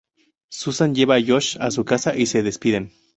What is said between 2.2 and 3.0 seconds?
se despiden.